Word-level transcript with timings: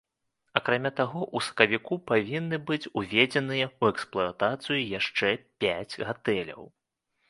Акрамя 0.59 0.91
таго, 0.99 1.21
у 1.39 1.41
сакавіку 1.47 1.99
павінны 2.13 2.61
быць 2.71 2.91
уведзеныя 3.03 3.65
ў 3.81 3.95
эксплуатацыю 3.95 4.79
яшчэ 4.99 5.27
пяць 5.65 5.99
гатэляў. 6.13 6.61